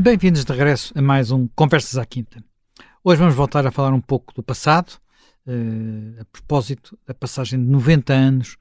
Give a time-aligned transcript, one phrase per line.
[0.00, 2.40] Bem-vindos de regresso a mais um Conversas à Quinta.
[3.02, 4.92] Hoje vamos voltar a falar um pouco do passado,
[5.44, 8.56] uh, a propósito da passagem de 90 anos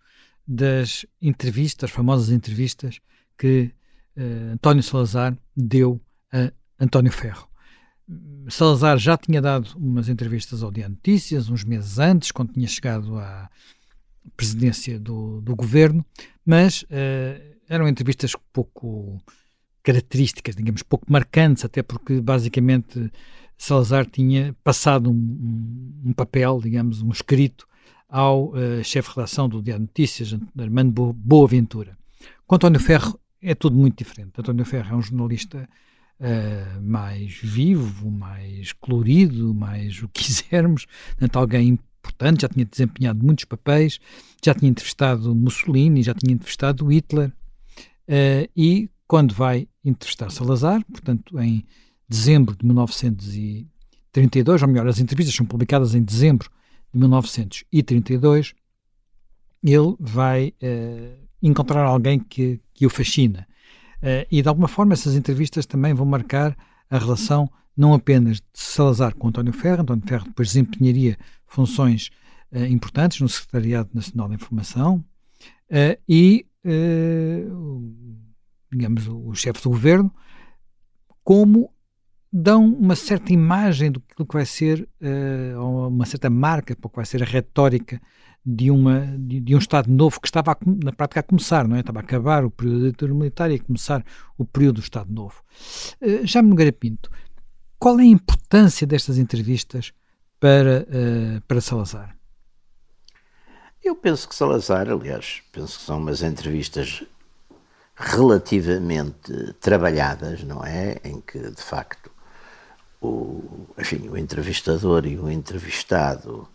[0.48, 3.00] das entrevistas, famosas entrevistas
[3.38, 3.72] que
[4.18, 6.02] uh, António Salazar deu
[6.34, 7.48] a António Ferro.
[8.50, 13.16] Salazar já tinha dado umas entrevistas ao Dia Notícias, uns meses antes, quando tinha chegado
[13.20, 13.48] à
[14.36, 16.04] presidência do, do governo,
[16.44, 19.22] mas uh, eram entrevistas pouco
[19.88, 23.10] características, digamos, pouco marcantes, até porque basicamente
[23.58, 27.66] Salazar tinha passado um, um, papel, digamos, um escrito
[28.10, 31.98] ao uh, chefe de redação do Diário Notícias, Armando Boaventura.
[32.46, 34.34] Com António Ferro é tudo muito diferente.
[34.38, 35.70] António Ferro é um jornalista
[36.20, 43.26] uh, mais vivo, mais colorido, mais o que quisermos, portanto, alguém importante, já tinha desempenhado
[43.26, 44.02] muitos papéis,
[44.44, 51.40] já tinha entrevistado Mussolini, já tinha entrevistado Hitler, uh, e quando vai entrevistar Salazar, portanto,
[51.40, 51.66] em
[52.08, 56.50] dezembro de 1932, ou melhor, as entrevistas são publicadas em dezembro
[56.94, 58.54] de 1932,
[59.64, 63.48] ele vai uh, encontrar alguém que, que o fascina.
[63.98, 66.56] Uh, e de alguma forma essas entrevistas também vão marcar
[66.90, 72.10] a relação não apenas de Salazar com António Ferro, António Ferro depois desempenharia funções
[72.52, 75.04] uh, importantes no Secretariado Nacional da Informação,
[76.08, 76.46] e
[78.72, 80.14] digamos, o, chefe do governo,
[81.24, 81.72] como
[82.32, 86.96] dão uma certa imagem do que vai ser, uh, uma certa marca para o que
[86.98, 88.02] vai ser a retórica
[88.46, 91.76] de, uma, de, de, um Estado novo que estava a, na prática a começar, não
[91.76, 91.80] é?
[91.80, 94.06] Estava a acabar o período da ditadura militar e a começar
[94.38, 95.42] o período do Estado Novo.
[96.02, 97.10] Uh, Jaime Nogueira Pinto,
[97.80, 99.94] qual é a importância destas entrevistas
[100.40, 102.18] para, uh, para Salazar?
[103.84, 107.04] Eu penso que Salazar, aliás, penso que são umas entrevistas
[107.98, 110.98] relativamente trabalhadas, não é?
[111.04, 112.12] Em que, de facto,
[113.02, 116.48] o, enfim, o entrevistador e o entrevistado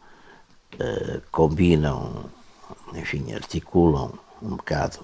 [0.74, 2.30] uh, combinam,
[2.94, 5.00] enfim, articulam um bocado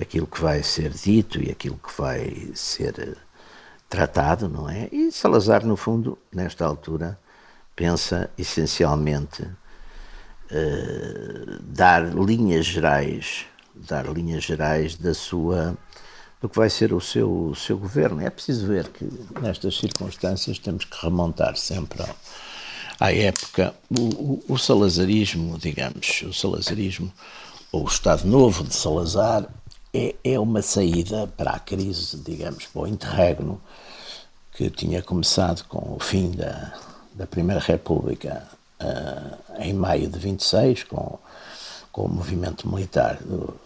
[0.00, 3.16] aquilo que vai ser dito e aquilo que vai ser
[3.88, 4.88] tratado, não é?
[4.92, 7.18] E Salazar, no fundo, nesta altura,
[7.74, 9.56] pensa essencialmente uh,
[11.62, 13.46] dar linhas gerais
[13.88, 15.76] dar linhas gerais da sua
[16.40, 18.20] do que vai ser o seu, o seu governo.
[18.20, 19.08] É preciso ver que
[19.40, 22.16] nestas circunstâncias temos que remontar sempre ao,
[23.00, 23.74] à época.
[23.90, 27.12] O, o, o, salazarismo, digamos, o salazarismo,
[27.72, 29.48] ou o Estado Novo de Salazar,
[29.94, 33.60] é, é uma saída para a crise, digamos, para o interregno
[34.52, 36.72] que tinha começado com o fim da,
[37.14, 38.46] da Primeira República
[38.80, 41.18] uh, em maio de 26, com
[41.96, 43.58] com o movimento militar do,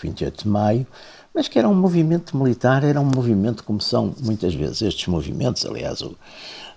[0.00, 0.86] 28 de maio,
[1.34, 5.64] mas que era um movimento militar, era um movimento como são muitas vezes estes movimentos,
[5.66, 6.16] aliás, o,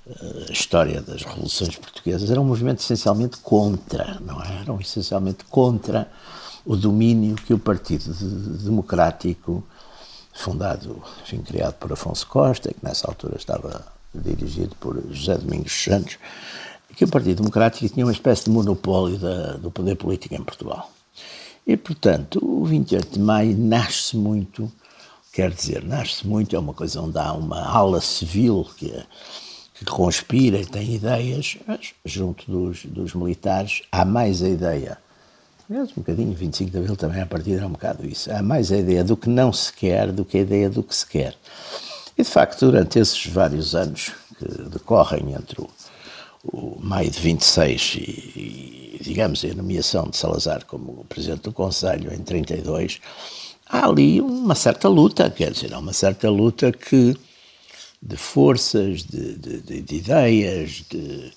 [0.07, 4.61] eh, a história das revoluções portuguesas, era um movimento essencialmente contra, não é?
[4.61, 6.09] Eram essencialmente contra
[6.65, 8.13] o domínio que o Partido
[8.63, 9.63] Democrático,
[10.33, 16.17] fundado, enfim, criado por Afonso Costa, que nessa altura estava dirigido por José Domingos Santos,
[16.95, 20.89] que o Partido Democrático tinha uma espécie de monopólio da, do poder político em Portugal.
[21.71, 24.69] E, portanto, o 28 de maio nasce muito,
[25.31, 28.93] quer dizer, nasce muito, é uma coisa onde há uma ala civil que,
[29.75, 34.97] que conspira e tem ideias, mas junto dos, dos militares há mais a ideia,
[35.69, 38.69] aliás, um bocadinho, 25 de Abril também a partir era um bocado isso, há mais
[38.69, 41.37] a ideia do que não se quer do que a ideia do que se quer.
[42.17, 45.69] E, de facto, durante esses vários anos que decorrem entre o
[46.43, 52.13] o maio de 26 e, e, digamos, a nomeação de Salazar como presidente do Conselho
[52.13, 52.99] em 32,
[53.67, 57.15] há ali uma certa luta, quer dizer, há uma certa luta que
[58.01, 61.31] de forças, de, de, de ideias, de,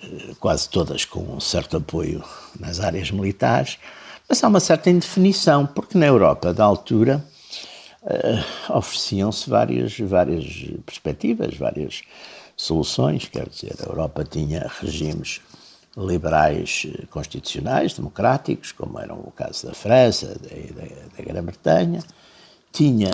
[0.00, 2.22] eh, quase todas com um certo apoio
[2.58, 3.78] nas áreas militares,
[4.28, 7.24] mas há uma certa indefinição, porque na Europa da altura
[8.02, 10.44] uh, ofereciam-se várias, várias
[10.84, 12.02] perspectivas, várias
[12.54, 15.40] soluções, quer dizer, a Europa tinha regimes
[15.98, 22.02] liberais eh, constitucionais, democráticos, como era o caso da França, da, da, da Grã-Bretanha,
[22.72, 23.10] tinha,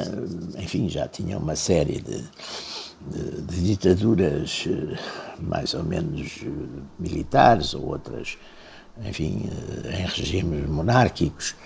[0.59, 2.23] enfim, já tinha uma série de,
[3.11, 4.99] de, de, ditaduras eh,
[5.41, 6.49] mais ou menos eh,
[6.99, 8.37] militares ou outras,
[9.05, 9.51] enfim,
[9.87, 11.57] em regimes monárquicos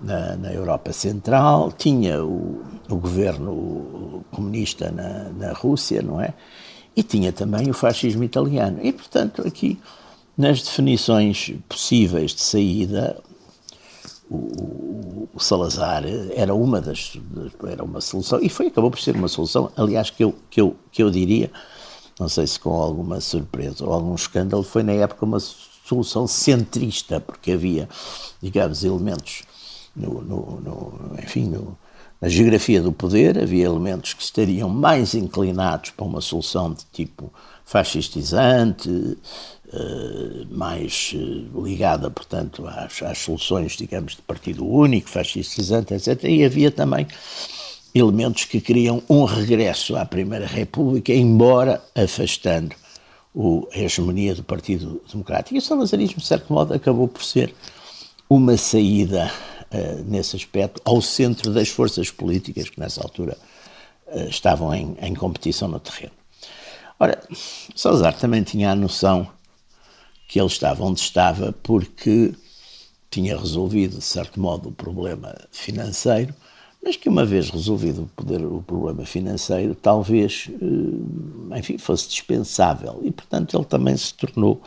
[0.00, 6.32] na, na Europa Central, tinha o, o governo comunista na, na Rússia, não é?
[6.98, 8.80] e tinha também o fascismo italiano.
[8.82, 9.78] E, portanto, aqui,
[10.38, 13.20] nas definições possíveis de saída,
[14.30, 16.04] o, o, Salazar
[16.34, 17.18] era uma das
[17.66, 20.76] era uma solução e foi acabou por ser uma solução aliás que eu que eu
[20.92, 21.50] que eu diria
[22.20, 27.20] não sei se com alguma surpresa ou algum escândalo foi na época uma solução centrista
[27.20, 27.88] porque havia
[28.42, 29.44] digamos elementos
[29.96, 31.78] no, no, no enfim no,
[32.20, 37.32] na geografia do poder havia elementos que estariam mais inclinados para uma solução de tipo
[37.64, 39.16] fascistizante
[40.50, 46.24] mais uh, ligada, portanto, às, às, soluções, digamos, de partido único, fascistizante, etc.
[46.24, 47.06] E havia também
[47.94, 52.74] elementos que queriam um regresso à Primeira República, embora afastando
[53.34, 55.54] o, a hegemonia do Partido Democrático.
[55.54, 57.54] E o salazarismo, de certo modo, acabou por ser
[58.28, 59.30] uma saída,
[59.72, 63.36] uh, nesse aspecto, ao centro das forças políticas que, nessa altura,
[64.30, 66.12] estavam em, em competição no terreno.
[66.98, 67.22] Ora,
[67.76, 69.28] Salazar também tinha a noção
[70.28, 72.34] que ele estava onde estava porque
[73.10, 76.34] tinha resolvido, de certo modo, o problema financeiro,
[76.82, 83.00] mas que uma vez resolvido o, poder, o problema financeiro, talvez, eh, enfim, fosse dispensável.
[83.02, 84.62] E, portanto, ele também se tornou,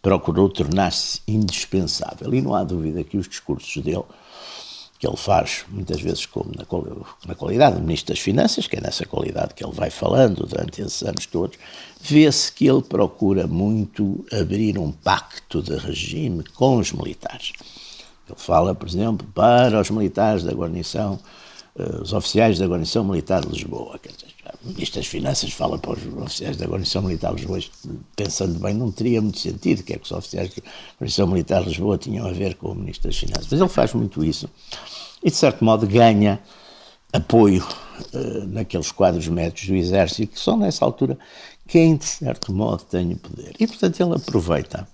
[0.00, 2.32] procurou tornar-se indispensável.
[2.32, 4.04] E não há dúvida que os discursos dele
[5.00, 6.66] que ele faz muitas vezes como na,
[7.26, 10.82] na, qualidade de Ministro das Finanças, que é nessa qualidade que ele vai falando durante
[10.82, 11.58] esses anos todos,
[11.98, 17.52] vê-se que ele procura muito abrir um pacto de regime com os militares.
[18.28, 21.18] Ele fala, por exemplo, para os militares da guarnição,
[21.76, 23.98] uh, os oficiais da guarnição militar de Lisboa.
[23.98, 24.28] Quer dizer,
[24.64, 27.60] o Ministro das Finanças fala para os oficiais da guarnição militar de Lisboa,
[28.14, 30.62] pensando bem, não teria muito sentido que é que os oficiais da
[30.98, 33.48] guarnição militar de Lisboa tinham a ver com o Ministro das Finanças.
[33.50, 34.48] Mas ele faz muito isso
[35.22, 36.40] e, de certo modo, ganha
[37.12, 37.66] apoio
[38.14, 41.18] uh, naqueles quadros médios do Exército, que são, nessa altura,
[41.66, 43.54] quem, de certo modo, tem o poder.
[43.58, 44.86] E, portanto, ele aproveita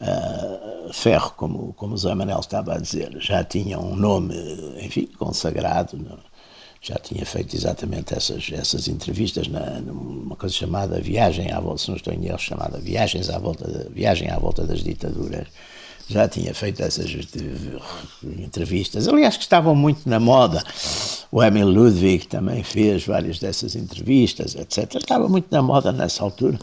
[0.00, 4.34] uh, Ferro, como, como o Zé Manel estava a dizer, já tinha um nome,
[4.80, 6.18] enfim, consagrado, no,
[6.84, 11.88] já tinha feito exatamente essas, essas entrevistas na, numa coisa chamada Viagem à Volta, se
[11.88, 15.46] não estou em erro, chamada Viagens à Volta, Viagem à Volta das Ditaduras,
[16.06, 17.10] já tinha feito essas
[18.22, 20.62] entrevistas, aliás, que estavam muito na moda.
[21.32, 24.96] O Emil Ludwig também fez várias dessas entrevistas, etc.
[24.96, 26.58] Estava muito na moda nessa altura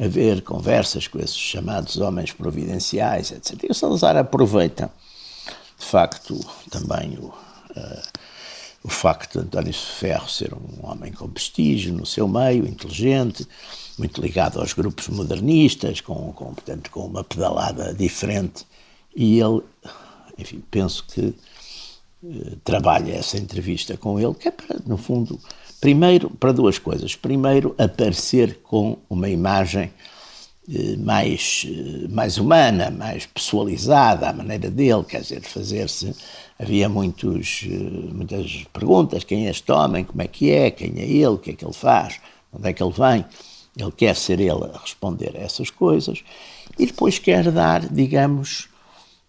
[0.00, 3.62] haver conversas com esses chamados homens providenciais, etc.
[3.62, 4.90] E o Salazar aproveita,
[5.78, 8.02] de facto, também o, uh,
[8.82, 13.46] o facto de António Ferro ser um homem com prestígio no seu meio, inteligente,
[13.98, 18.64] muito ligado aos grupos modernistas, com, com, portanto, com uma pedalada diferente
[19.14, 19.62] e ele,
[20.38, 21.34] enfim, penso que
[22.24, 25.38] eh, trabalha essa entrevista com ele, que é para, no fundo,
[25.80, 27.14] primeiro, para duas coisas.
[27.14, 29.92] Primeiro, aparecer com uma imagem
[30.98, 36.14] mais, eh, mais humana, mais pessoalizada, à maneira dele, quer dizer, fazer-se.
[36.58, 41.04] Havia muitos, eh, muitas perguntas: quem é este homem, como é que é, quem é
[41.04, 42.20] ele, o que é que ele faz,
[42.52, 43.24] onde é que ele vem.
[43.76, 46.22] Ele quer ser ele a responder a essas coisas
[46.78, 48.68] e depois quer dar, digamos,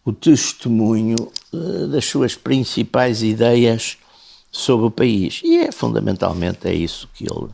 [0.03, 1.15] o testemunho
[1.91, 3.97] das suas principais ideias
[4.51, 5.41] sobre o país.
[5.43, 7.49] E é fundamentalmente é isso que ele,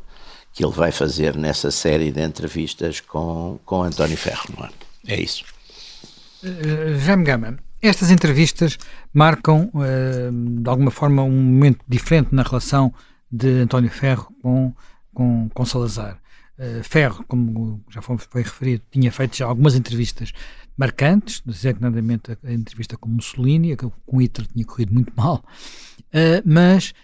[0.57, 4.67] que ele vai fazer nessa série de entrevistas com, com António Ferro.
[5.05, 5.13] É?
[5.13, 5.45] é isso.
[6.43, 8.75] Uh, Jaime Gama, estas entrevistas
[9.13, 12.91] marcam uh, de alguma forma um momento diferente na relação
[13.31, 14.73] de António Ferro com,
[15.13, 16.19] com, com Salazar.
[16.57, 20.33] Uh, Ferro, como já foi, foi referido, tinha feito já algumas entrevistas
[20.75, 25.43] marcantes, designadamente a, a entrevista com Mussolini, que com Hitler tinha corrido muito mal,
[25.99, 26.95] uh, mas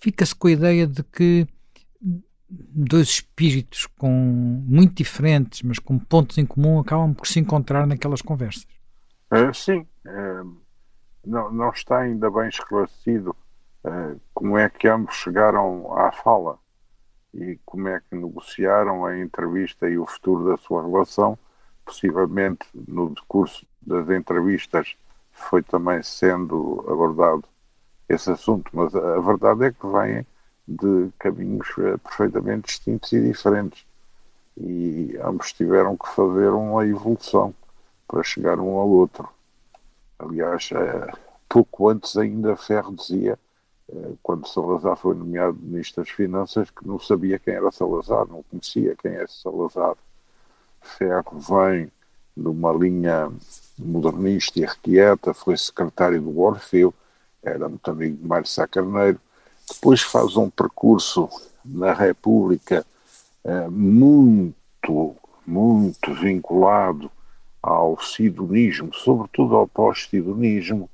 [0.00, 1.46] fica-se com a ideia de que
[2.52, 8.20] dois espíritos com muito diferentes, mas com pontos em comum, acabam por se encontrar naquelas
[8.20, 8.66] conversas.
[9.32, 9.86] Uh, sim,
[11.24, 13.34] não, não, está ainda bem esclarecido
[14.34, 16.58] como é que ambos chegaram à fala
[17.34, 21.38] e como é que negociaram a entrevista e o futuro da sua relação
[21.84, 24.94] possivelmente no decurso das entrevistas
[25.32, 27.44] foi também sendo abordado
[28.08, 30.26] esse assunto, mas a verdade é que vêm
[30.76, 33.84] de caminhos eh, perfeitamente distintos e diferentes.
[34.56, 37.54] E ambos tiveram que fazer uma evolução
[38.06, 39.28] para chegar um ao outro.
[40.18, 41.12] Aliás, eh,
[41.48, 43.38] pouco antes ainda Ferro dizia,
[43.90, 48.42] eh, quando Salazar foi nomeado Ministro das Finanças, que não sabia quem era Salazar, não
[48.44, 49.96] conhecia quem é Salazar.
[50.80, 51.90] Ferro vem
[52.36, 53.30] de uma linha
[53.78, 56.94] modernista e requieta, foi secretário do Orfeu,
[57.42, 59.20] era muito amigo de Mário Sá Carneiro,
[59.68, 61.28] depois faz um percurso
[61.64, 62.84] na República
[63.44, 65.16] eh, muito,
[65.46, 67.10] muito vinculado
[67.62, 70.88] ao sidonismo, sobretudo ao pós-sidonismo.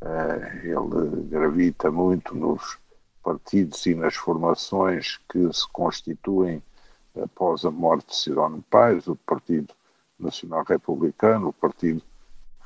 [0.00, 2.78] Eh, ele gravita muito nos
[3.22, 6.62] partidos e nas formações que se constituem
[7.20, 9.74] após a morte de Sidónio Pais, o Partido
[10.18, 12.02] Nacional Republicano, o Partido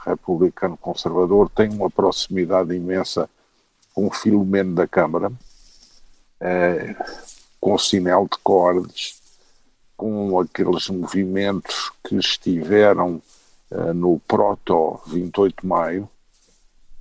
[0.04, 3.28] Republicano Conservador, tem uma proximidade imensa
[3.94, 5.32] o Filomeno da Câmara,
[6.40, 6.96] eh,
[7.60, 9.20] com o Sinel de Cordes,
[9.96, 13.22] com aqueles movimentos que estiveram
[13.70, 16.08] eh, no Proto 28 de Maio.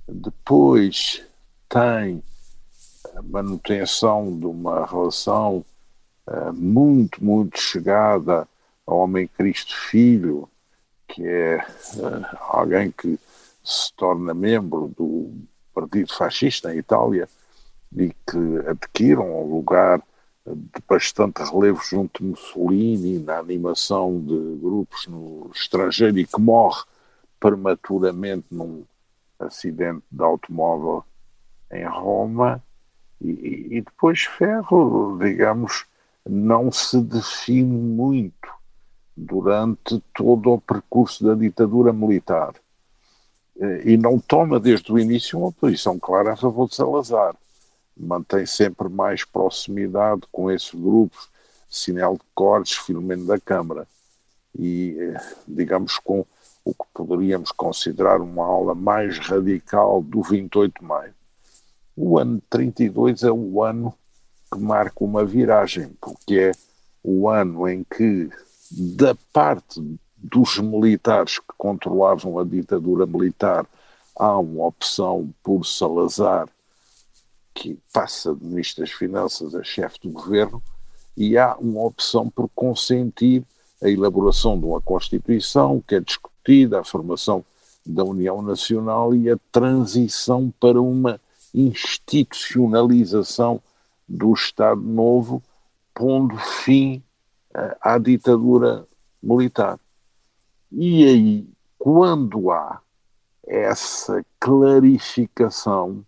[0.08, 1.22] Depois
[1.68, 2.22] tem
[3.16, 5.64] a manutenção de uma relação
[6.26, 8.46] uh, muito, muito chegada
[8.86, 10.48] ao Homem Cristo Filho,
[11.08, 13.18] que é uh, alguém que
[13.62, 15.32] se torna membro do
[15.74, 17.28] Partido Fascista em Itália
[17.96, 20.00] e que adquire um lugar
[20.46, 26.84] de bastante relevo junto de Mussolini na animação de grupos no estrangeiro e que morre
[27.40, 28.84] prematuramente num
[29.38, 31.04] acidente de automóvel
[31.72, 32.62] em Roma.
[33.20, 35.86] E, e depois Ferro, digamos,
[36.28, 38.52] não se define muito
[39.16, 42.54] durante todo o percurso da ditadura militar
[43.84, 47.36] e não toma desde o início uma posição clara a favor de Salazar
[47.96, 51.28] mantém sempre mais proximidade com esses grupos,
[51.68, 53.86] Sinel de Cortes, Filomeno da Câmara,
[54.56, 56.24] e, eh, digamos, com
[56.64, 61.14] o que poderíamos considerar uma aula mais radical do 28 de maio.
[61.96, 63.94] O ano 32 é o ano
[64.52, 66.52] que marca uma viragem, porque é
[67.02, 68.30] o ano em que,
[68.70, 73.66] da parte dos militares que controlavam a ditadura militar,
[74.16, 76.48] há uma opção por Salazar
[77.52, 80.62] que passa de Ministro das Finanças a chefe do governo
[81.14, 83.44] e há uma opção por consentir
[83.82, 87.44] a elaboração de uma Constituição que é discutida, a formação
[87.84, 91.20] da União Nacional e a transição para uma
[91.54, 93.60] institucionalização
[94.08, 95.42] do Estado Novo,
[95.94, 97.02] pondo fim
[97.54, 98.86] uh, à ditadura
[99.22, 99.78] militar.
[100.76, 102.80] E aí, quando há
[103.46, 106.04] essa clarificação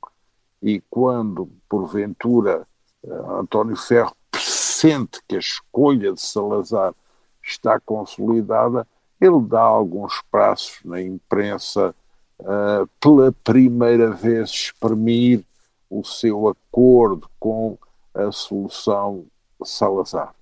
[0.61, 2.67] e quando, porventura,
[3.05, 6.93] eh, António Ferro sente que a escolha de Salazar
[7.41, 8.85] está consolidada,
[9.21, 11.95] ele dá alguns prazos na imprensa
[12.41, 15.45] uh, pela primeira vez exprimir
[15.89, 17.79] o seu acordo com
[18.13, 19.25] a solução
[19.65, 20.35] Salazar.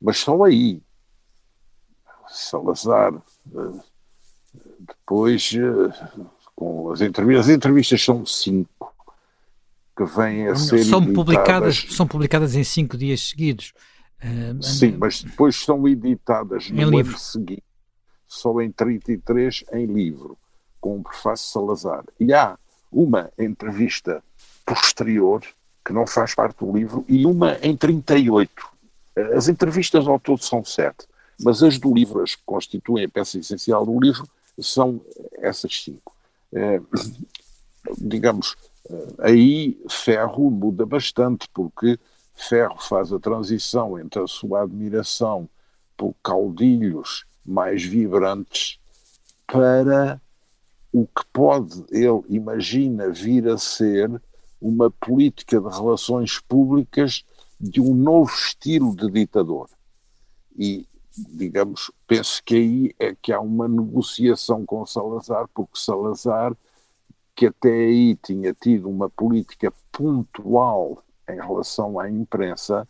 [0.00, 0.80] Mas só aí.
[2.28, 3.82] Salazar, uh,
[4.80, 8.94] depois, uh, com as entrevistas, as entrevistas são cinco
[9.96, 13.72] que vêm a ser são publicadas são publicadas em cinco dias seguidos.
[14.22, 17.10] Uh, sim mas depois são editadas no livro.
[17.12, 17.64] ano seguinte
[18.28, 20.36] só em 33 em livro
[20.80, 22.04] com o prefácio Salazar.
[22.20, 22.58] E há
[22.92, 24.22] uma entrevista
[24.66, 25.42] posterior
[25.84, 28.50] que não faz parte do livro e uma em 38
[29.34, 31.06] as entrevistas ao todo são sete
[31.40, 34.28] mas as do livro que constituem a peça essencial do livro
[34.60, 35.00] são
[35.34, 36.14] essas cinco
[36.52, 36.80] é,
[37.96, 38.56] digamos
[39.18, 41.98] Aí Ferro muda bastante, porque
[42.34, 45.48] Ferro faz a transição entre a sua admiração
[45.96, 48.78] por caudilhos mais vibrantes
[49.46, 50.20] para
[50.92, 54.10] o que pode, ele imagina vir a ser
[54.60, 57.24] uma política de relações públicas
[57.60, 59.68] de um novo estilo de ditador.
[60.56, 60.86] E,
[61.30, 66.54] digamos, penso que aí é que há uma negociação com Salazar, porque Salazar
[67.38, 72.88] que até aí tinha tido uma política pontual em relação à imprensa,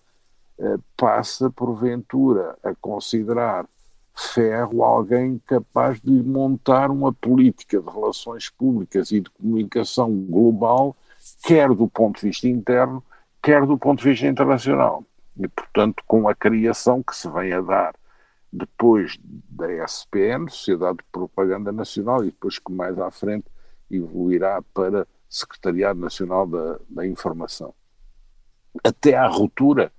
[0.59, 3.67] eh, passa, porventura, a considerar
[4.15, 10.97] Ferro alguém capaz de montar uma política de relações públicas e de comunicação global,
[11.45, 13.05] quer do ponto de vista interno,
[13.43, 15.05] quer do ponto de vista internacional.
[15.39, 17.95] E, portanto, com a criação que se vem a dar
[18.53, 23.47] depois da SPN, Sociedade de Propaganda Nacional, e depois que mais à frente
[23.91, 27.75] evoluirá para Secretariado Nacional da, da Informação.
[28.83, 29.93] Até à ruptura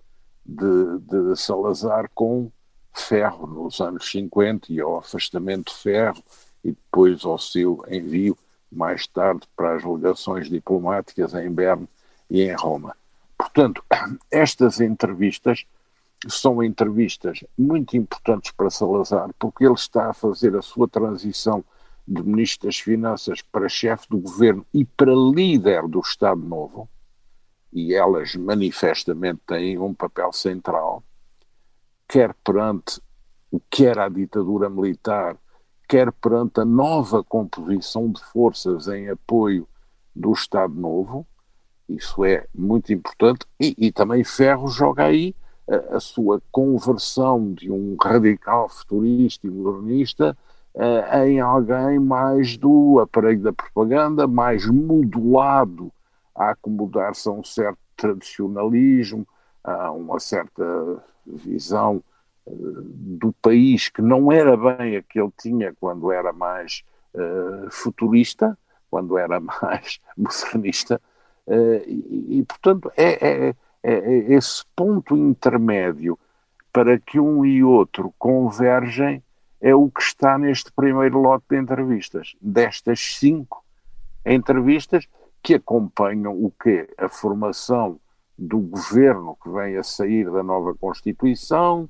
[0.45, 2.51] de, de Salazar com
[2.93, 6.23] Ferro nos anos 50 e ao afastamento de Ferro
[6.63, 8.37] e depois ao seu envio
[8.71, 11.87] mais tarde para as legações diplomáticas em Berne
[12.29, 12.95] e em Roma.
[13.37, 13.83] Portanto,
[14.29, 15.65] estas entrevistas
[16.27, 21.63] são entrevistas muito importantes para Salazar, porque ele está a fazer a sua transição
[22.05, 26.89] de Ministro das Finanças para chefe do governo e para líder do Estado Novo,
[27.71, 31.03] e elas manifestamente têm um papel central,
[32.07, 32.99] quer perante
[33.51, 35.37] o que era a ditadura militar,
[35.87, 39.67] quer perante a nova composição de forças em apoio
[40.15, 41.25] do Estado Novo,
[41.87, 45.35] isso é muito importante, e, e também Ferro joga aí
[45.69, 50.35] a, a, sua conversão de um radical futurista e modernista
[50.73, 55.91] uh, em alguém mais do aparelho da propaganda, mais modulado
[56.35, 59.27] a acomodar-se a um certo tradicionalismo,
[59.63, 60.63] a uma certa
[61.25, 62.03] visão
[62.47, 66.83] uh, do país que não era bem a que ele tinha quando era mais
[67.13, 68.57] uh, futurista,
[68.89, 70.99] quando era mais modernista,
[71.87, 76.17] e, e, portanto é, é esse ponto intermédio
[76.71, 79.23] para que um e outro convergem
[79.61, 82.35] é o que está neste primeiro lote de entrevistas.
[82.41, 83.63] Destas cinco
[84.25, 85.07] entrevistas
[85.41, 86.89] que acompanham o quê?
[86.97, 87.99] A formação
[88.37, 91.89] do governo que vem a sair da nova Constituição,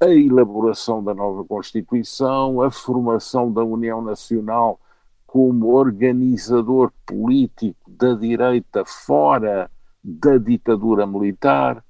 [0.00, 4.80] a elaboração da nova Constituição, a formação da União Nacional
[5.26, 9.70] como organizador político da direita fora
[10.08, 11.84] da ditadura militar,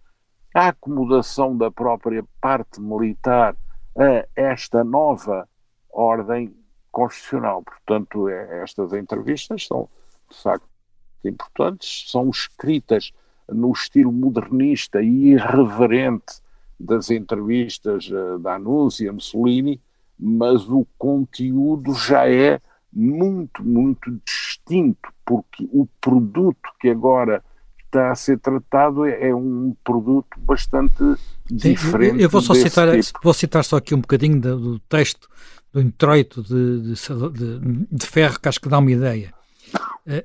[0.54, 3.54] a acomodação da própria parte militar
[3.94, 5.46] a esta nova
[5.90, 6.56] ordem
[6.90, 7.62] constitucional.
[7.62, 9.87] Portanto, é, estas entrevistas são,
[10.30, 10.66] de facto,
[11.23, 13.12] importantes, são escritas
[13.46, 16.40] no estilo modernista e irreverente
[16.80, 19.78] das entrevistas uh, da Anúncia Mussolini,
[20.18, 27.44] mas o conteúdo já é muito, muito distinto, porque o produto que agora
[27.87, 31.02] está a ser tratado é, é um produto bastante
[31.50, 32.23] diferente.
[32.23, 33.21] Eu vou só citar, tipo.
[33.23, 35.28] vou citar só aqui um bocadinho do, do texto
[35.73, 39.33] do introito de, de, de, Ferro, que acho que dá uma ideia.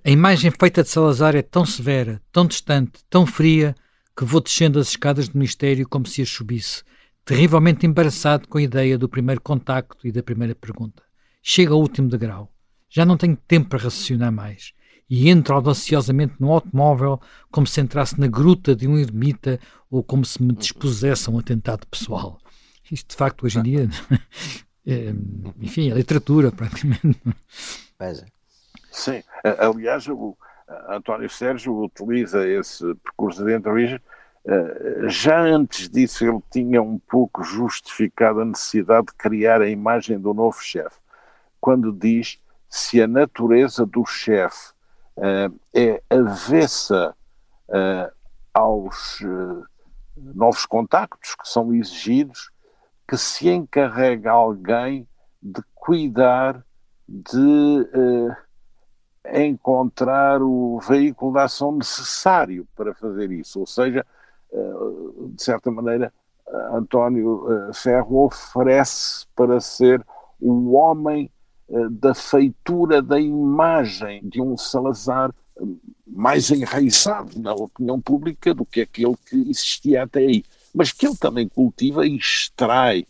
[0.05, 3.75] A imagem feita de Salazar é tão severa, tão distante, tão fria,
[4.15, 6.83] que vou descendo as escadas do Ministério como se as subisse,
[7.25, 11.01] terrivelmente embaraçado com a ideia do primeiro contacto e da primeira pergunta.
[11.41, 12.51] Chega ao último degrau.
[12.89, 14.73] Já não tenho tempo para raciocinar mais
[15.11, 17.19] e entro audaciosamente no automóvel
[17.51, 19.59] como se entrasse na gruta de um ermita
[19.89, 22.39] ou como se me dispusesse a um atentado pessoal.
[22.89, 23.89] Isto, de facto, hoje em dia,
[24.87, 25.13] é,
[25.59, 27.19] enfim, é literatura, praticamente.
[27.99, 28.13] É.
[28.89, 29.21] Sim,
[29.59, 30.37] aliás, o
[30.87, 34.01] António Sérgio utiliza esse percurso de entrevista.
[34.47, 40.17] Eh, já antes disso, ele tinha um pouco justificado a necessidade de criar a imagem
[40.17, 40.99] do novo chefe,
[41.59, 44.71] quando diz se a natureza do chefe
[45.21, 47.15] uh, é avessa
[47.69, 48.11] uh,
[48.53, 49.63] aos uh,
[50.17, 52.49] novos contactos que são exigidos,
[53.07, 55.07] que se encarrega alguém
[55.41, 56.63] de cuidar
[57.07, 57.89] de
[59.33, 63.59] encontrar o veículo de ação necessário para fazer isso.
[63.59, 64.05] Ou seja,
[65.33, 66.13] de certa maneira,
[66.71, 70.05] António Ferro oferece para ser
[70.39, 71.29] o homem
[71.89, 75.63] da feitura da imagem de um Salazar eh,
[76.05, 81.15] mais enraizado na opinião pública do que aquele que existia até aí, mas que ele
[81.15, 83.05] também cultiva e extrai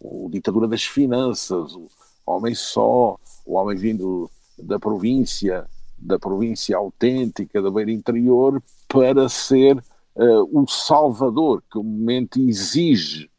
[0.00, 1.88] o ditadura das finanças, o
[2.26, 5.66] homem só, o homem vindo da província,
[5.98, 13.30] da província autêntica, da beira interior, para ser uh, o salvador que o momento exige.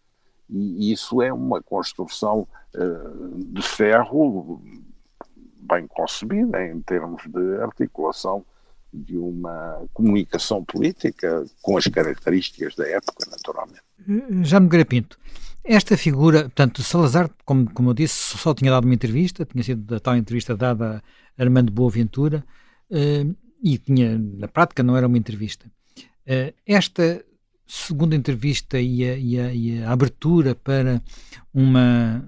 [0.50, 4.62] E isso é uma construção eh, de ferro
[5.62, 8.46] bem concebida em termos de articulação
[8.94, 13.82] de uma comunicação política com as características da época, naturalmente.
[14.42, 15.18] Já me Pinto,
[15.64, 19.96] esta figura, portanto, Salazar, como, como eu disse, só tinha dado uma entrevista, tinha sido
[19.96, 21.04] a tal entrevista dada
[21.38, 22.44] a Armando Boaventura,
[22.90, 25.68] uh, e tinha, na prática, não era uma entrevista.
[26.26, 27.24] Uh, esta
[27.72, 31.02] segunda entrevista e a, e, a, e a, abertura para
[31.54, 32.22] uma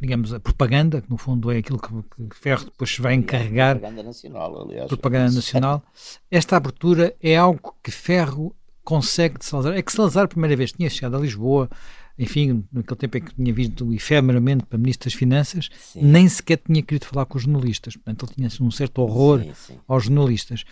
[0.00, 1.88] digamos, a propaganda, que no fundo é aquilo que,
[2.28, 3.76] que Ferro depois vai encarregar.
[3.76, 4.88] Propaganda nacional, aliás.
[4.88, 5.82] Propaganda nacional.
[6.30, 9.76] Esta abertura é algo que Ferro consegue de Salazar.
[9.76, 11.68] É que Salazar, a primeira vez, tinha chegado a Lisboa,
[12.16, 16.02] enfim, naquele tempo em que tinha vindo efemeramente para Ministro das Finanças, sim.
[16.02, 17.96] nem sequer tinha querido falar com os jornalistas.
[17.96, 19.78] Portanto, ele tinha um certo horror sim, sim.
[19.86, 20.64] aos jornalistas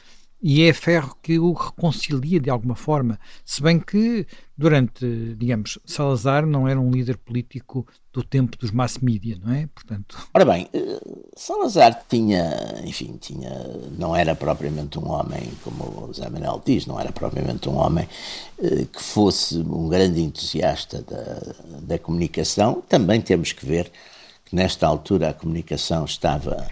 [0.42, 6.46] e é Ferro que o reconcilia de alguma forma, se bem que durante, digamos, Salazar
[6.46, 9.66] não era um líder político do tempo dos mass media, não é?
[9.75, 10.16] Portanto...
[10.33, 11.01] Ora bem, eh,
[11.37, 13.51] Salazar tinha, enfim, tinha,
[13.99, 18.09] não era propriamente um homem, como o Zé Manuel diz, não era propriamente um homem
[18.59, 22.83] eh, que fosse um grande entusiasta da, da comunicação.
[22.88, 23.90] Também temos que ver
[24.46, 26.66] que nesta altura a comunicação estava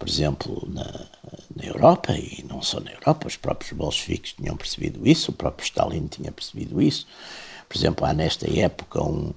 [0.00, 1.06] por exemplo, na,
[1.54, 5.62] na, Europa, e não só na Europa, os próprios bolcheviques tinham percebido isso, o próprio
[5.62, 7.06] Stalin tinha percebido isso.
[7.68, 9.34] Por exemplo, há nesta época um,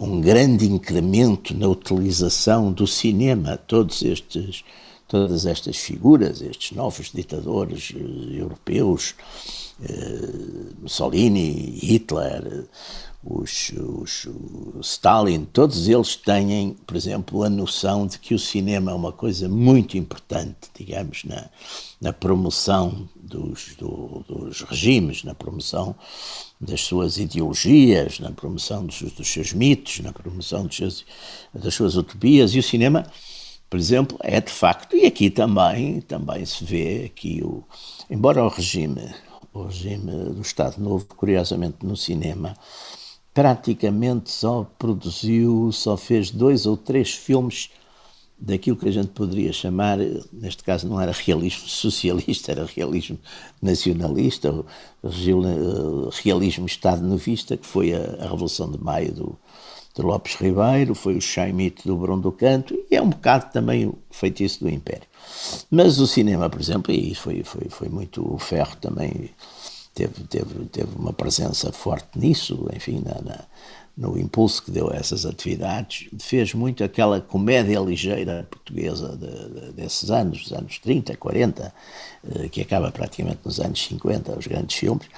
[0.00, 4.64] um grande incremento na utilização do cinema, todos estes
[5.08, 9.14] todas estas figuras, estes novos ditadores uh, europeus,
[9.80, 12.66] uh, Mussolini, Hitler,
[13.24, 14.28] os, os,
[14.80, 19.48] Stalin, todos eles têm, por exemplo, a noção de que o cinema é uma coisa
[19.48, 21.50] muito importante, digamos, na,
[22.00, 25.96] na promoção dos, do, dos regimes, na promoção
[26.60, 31.04] das suas ideologias, na promoção dos, dos seus mitos, na promoção seus,
[31.52, 33.04] das suas utopias, e o cinema
[33.70, 37.62] por exemplo, é de facto, e aqui também, também se vê aqui o,
[38.08, 39.14] embora o regime,
[39.52, 42.56] o regime do Estado Novo, curiosamente no cinema,
[43.34, 47.70] praticamente só produziu, só fez dois ou três filmes
[48.38, 49.98] daquilo que a gente poderia chamar,
[50.32, 53.18] neste caso não era realismo socialista, era realismo
[53.60, 54.50] nacionalista,
[55.02, 59.38] o realismo Estado-novista, que foi a, a Revolução de Maio do,
[59.98, 63.86] de Lopes Ribeiro, foi o Chaimite do Bruno do Canto, e é um bocado também
[63.86, 65.06] o feitiço do Império.
[65.70, 69.30] Mas o cinema, por exemplo, e foi, foi, foi muito o ferro também,
[69.94, 73.44] teve, teve, teve uma presença forte nisso, enfim, na, na,
[73.96, 79.72] no impulso que deu a essas atividades, fez muito aquela comédia ligeira portuguesa de, de,
[79.72, 81.74] desses anos, dos anos 30, 40,
[82.36, 85.08] eh, que acaba praticamente nos anos 50, os grandes filmes,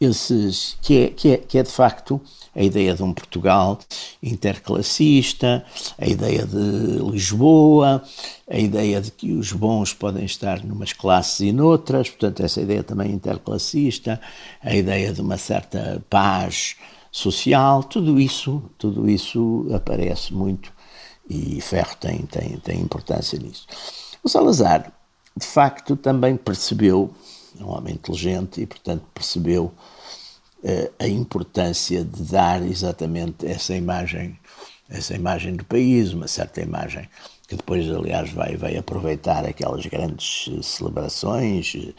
[0.00, 2.20] esses, que, é, que, é, que é de facto
[2.54, 3.78] a ideia de um Portugal
[4.22, 5.64] interclassista,
[5.98, 6.56] a ideia de
[7.10, 8.02] Lisboa,
[8.50, 12.82] a ideia de que os bons podem estar numas classes e noutras, portanto, essa ideia
[12.82, 14.20] também interclassista,
[14.62, 16.76] a ideia de uma certa paz
[17.12, 20.72] social, tudo isso, tudo isso aparece muito
[21.28, 23.66] e Ferro tem, tem, tem importância nisso.
[24.22, 24.92] O Salazar,
[25.36, 27.14] de facto, também percebeu,
[27.64, 29.72] um homem inteligente e, portanto, percebeu
[30.62, 34.38] uh, a importância de dar exatamente essa imagem,
[34.88, 37.08] essa imagem do país, uma certa imagem
[37.50, 41.92] que depois, aliás, vai, vai aproveitar aquelas grandes eh, celebrações, eh,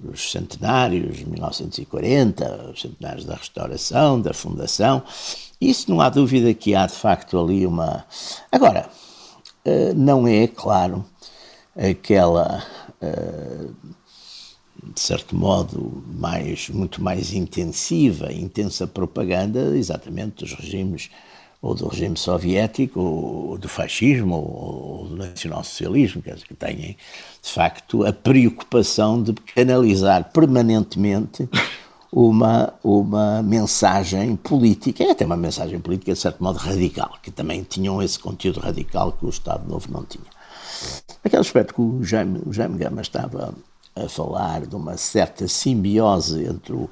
[0.00, 5.02] os centenários, 1940, os centenários da restauração, da fundação.
[5.60, 8.04] Isso não há dúvida que há, de facto, ali uma.
[8.52, 8.88] Agora,
[9.96, 11.04] não é, claro,
[11.76, 12.64] aquela
[14.82, 21.08] de certo modo, mais, muito mais intensiva, intensa propaganda, exatamente dos regimes,
[21.60, 26.96] ou do regime soviético, ou do fascismo, ou do nacionalsocialismo, que têm,
[27.40, 31.48] de facto, a preocupação de canalizar permanentemente
[32.12, 38.02] uma, uma mensagem política, até uma mensagem política, de certo modo, radical, que também tinham
[38.02, 40.26] esse conteúdo radical que o Estado Novo não tinha.
[41.24, 43.54] Aquele aspecto que o Jaime, o Jaime Gama estava
[43.94, 46.88] a falar de uma certa simbiose entre o,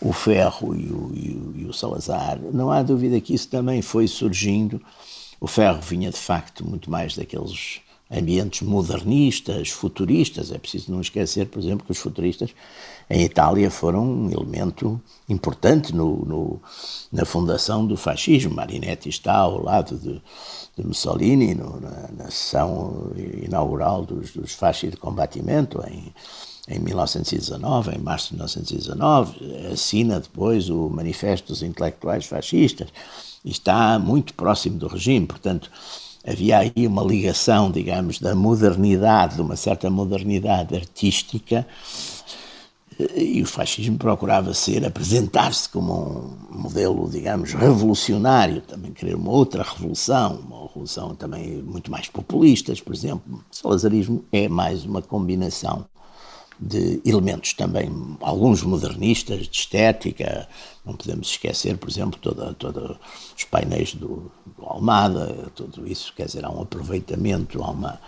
[0.00, 3.82] o Ferro e o, e, o, e o, Salazar, não há dúvida que isso também
[3.82, 4.80] foi surgindo.
[5.40, 7.80] O Ferro vinha de facto muito mais daqueles
[8.10, 10.50] ambientes modernistas, futuristas.
[10.50, 12.50] É preciso não esquecer, por exemplo, que os futuristas
[13.08, 16.62] em Itália foram um elemento importante no, no,
[17.12, 18.54] na fundação do fascismo.
[18.54, 20.20] Marinetti está ao lado de,
[20.76, 26.12] de Mussolini no, na, na, sessão inaugural dos, dos fasci de combatimento em,
[26.68, 32.88] em 1919, em março de 1919, assina depois o Manifesto dos Intelectuais Fascistas
[33.44, 35.70] e está muito próximo do regime, portanto
[36.26, 41.66] havia aí uma ligação, digamos, da modernidade, de uma certa modernidade artística
[43.14, 49.62] e o fascismo procurava ser, apresentar-se como um modelo, digamos, revolucionário, também querer uma outra
[49.62, 53.22] revolução, uma revolução também muito mais populista, por exemplo.
[53.50, 55.86] O salazarismo é mais uma combinação
[56.60, 60.46] de elementos também, alguns modernistas, de estética,
[60.84, 62.98] não podemos esquecer, por exemplo, toda, toda
[63.34, 68.00] os painéis do, do Almada, tudo isso, quer dizer, há um aproveitamento, há, uma,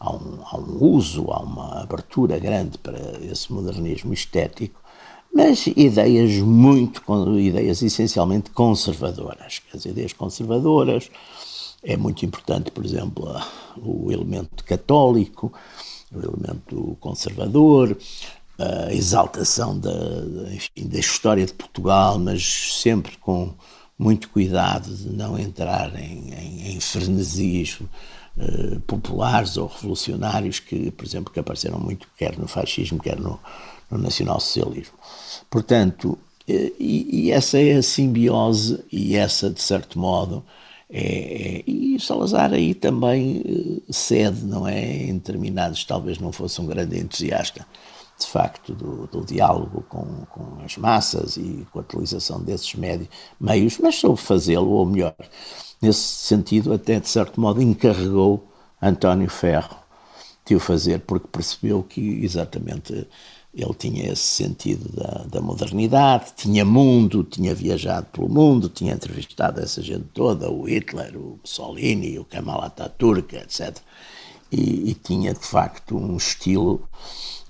[0.00, 4.80] há, um, há um uso, há uma abertura grande para esse modernismo estético,
[5.32, 7.00] mas ideias muito,
[7.38, 11.08] ideias essencialmente conservadoras, dizer, ideias conservadoras,
[11.82, 13.40] é muito importante, por exemplo,
[13.76, 15.52] o elemento católico,
[16.12, 17.96] o elemento conservador,
[18.58, 19.90] a exaltação da,
[20.52, 23.54] enfim, da história de Portugal, mas sempre com
[23.98, 31.04] muito cuidado de não entrar em, em, em frenesis uh, populares ou revolucionários que, por
[31.04, 33.38] exemplo, que apareceram muito quer no fascismo, quer no,
[33.90, 34.94] no nacionalsocialismo.
[35.50, 36.12] Portanto,
[36.48, 40.42] uh, e, e, essa é a simbiose e essa, de certo modo,
[40.90, 44.80] é, é, e Salazar aí também uh, cede, não é?
[44.80, 47.66] Em determinados, talvez não fosse um grande entusiasta
[48.18, 53.08] de facto, do, do diálogo com, com, as massas e com a utilização desses médios,
[53.40, 55.14] meios, mas soube fazê-lo, ou melhor,
[55.80, 58.46] nesse sentido, até de certo modo encarregou
[58.80, 59.76] António Ferro
[60.44, 63.06] de o fazer, porque percebeu que exatamente
[63.52, 69.60] ele tinha esse sentido da, da, modernidade, tinha mundo, tinha viajado pelo mundo, tinha entrevistado
[69.60, 73.76] essa gente toda, o Hitler, o Mussolini, o Kemal Atatürk, etc.
[74.52, 76.88] E, e tinha, de facto, um estilo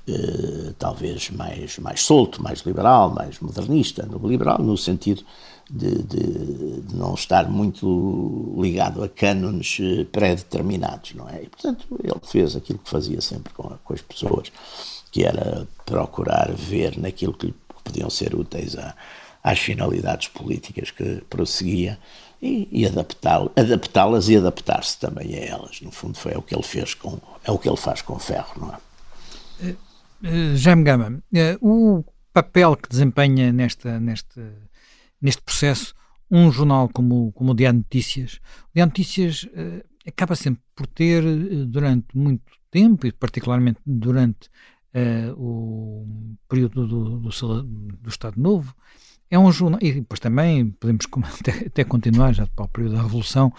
[0.09, 5.23] eh, talvez mais, mais solto, mais liberal, mais modernista, liberal no sentido
[5.71, 11.45] de, de, de, não estar muito ligado a cânones eh, pré-determinados, não é?
[11.45, 14.51] E, portanto, ele fez aquilo que fazia sempre com, com as pessoas,
[15.13, 17.55] que era procurar ver naquilo que
[17.85, 18.95] podiam ser úteis a,
[19.43, 21.99] às finalidades políticas que prosseguia
[22.43, 25.81] e, e adaptá-las adaptá e adaptar-se também a elas.
[25.81, 28.55] No fundo, foi o que ele fez com, é o que ele faz com ferro,
[28.57, 28.79] não é?
[30.25, 34.41] Eh, Jaime Gama, uh, o papel que desempenha nesta, neste,
[35.21, 35.95] neste processo
[36.31, 41.23] um jornal como, como o Diário Notícias, o Diário Notícias uh, acaba sempre por ter,
[41.67, 44.49] durante muito tempo, e particularmente durante
[45.37, 46.05] o
[46.49, 48.75] período do, do, do, Estado Novo,
[49.31, 51.07] é um jornal, e depois também podemos
[51.41, 53.53] até, até continuar já para o período da Revolução,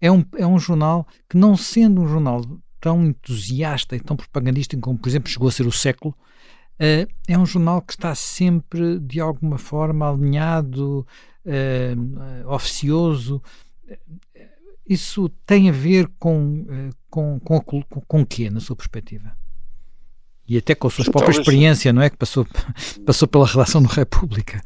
[0.00, 2.42] é um, é um jornal que, não sendo um jornal
[2.80, 6.14] tão entusiasta e tão propagandístico como, por exemplo, chegou a ser o século,
[6.80, 11.06] uh, é um jornal que está sempre, de alguma forma, alinhado,
[11.44, 13.42] uh, oficioso.
[14.88, 19.36] Isso tem a ver com, uh, com, com, com, com o quê, na sua perspectiva?
[20.48, 22.08] E até com a sua própria experiência, não é?
[22.08, 22.46] Que passou,
[23.04, 24.62] passou pela redação do República.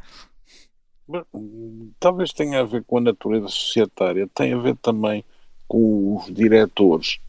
[1.99, 5.25] Talvez tenha a ver com a natureza societária, tem a ver também
[5.67, 7.19] com os diretores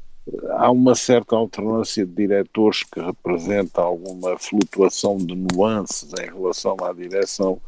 [0.50, 6.92] há uma certa alternância de diretores que representa alguma flutuação de nuances em relação à
[6.92, 7.61] direção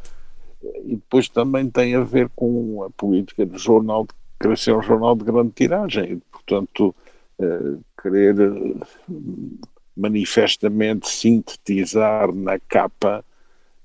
[0.84, 5.14] e depois também tem a ver com a política do jornal de ser um jornal
[5.14, 6.94] de grande tiragem e, portanto,
[7.38, 8.74] eh, querer eh,
[9.96, 13.24] manifestamente sintetizar na capa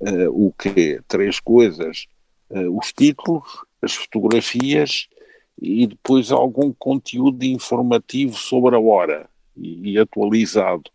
[0.02, 2.08] eh, o que Três coisas.
[2.72, 5.08] os títulos, as fotografias
[5.62, 10.90] e depois algum conteúdo informativo sobre a hora e, e atualizado,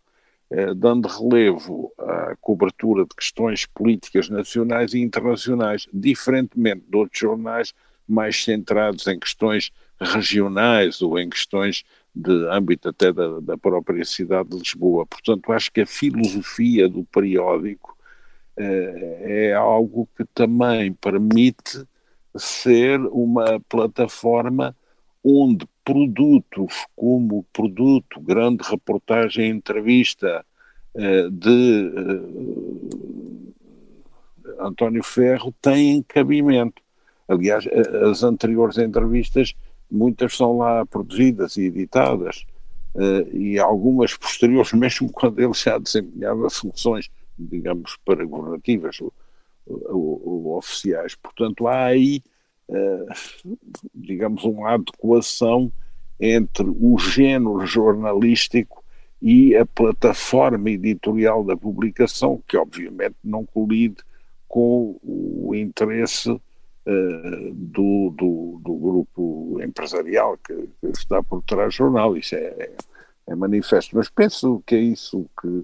[0.49, 7.73] eh, dando relevo à cobertura de questões políticas nacionais e internacionais, diferentemente de outros jornais
[8.07, 14.49] mais centrados em questões regionais ou em questões de âmbito até da, da própria cidade
[14.49, 15.05] de Lisboa.
[15.05, 17.95] Portanto, acho que a filosofia do periódico
[18.57, 21.85] eh, é algo que também permite
[22.37, 24.75] ser uma plataforma
[25.23, 30.45] onde produtos como produto, grande reportagem, entrevista
[30.95, 33.45] eh, de eh,
[34.59, 36.81] António Ferro têm cabimento.
[37.27, 37.67] Aliás,
[38.09, 39.53] as anteriores entrevistas,
[39.89, 42.45] muitas são lá produzidas e editadas,
[42.95, 48.99] eh, e algumas posteriores, mesmo quando ele já desempenhava funções, digamos, paragovernativas,
[49.67, 51.15] oficiais.
[51.15, 52.21] Portanto, há aí,
[52.69, 53.05] eh,
[53.93, 55.71] digamos, uma adequação
[56.19, 58.83] entre o género jornalístico
[59.21, 63.97] e a plataforma editorial da publicação, que obviamente não colide
[64.47, 71.77] com o interesse uh, do, do, do, grupo empresarial que, que, está por trás do
[71.77, 72.15] jornal.
[72.15, 72.71] Isso é, é,
[73.27, 73.95] é manifesto.
[73.95, 75.63] Mas penso que é isso que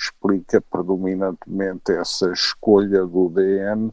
[0.00, 3.92] explica predominantemente essa escolha do DN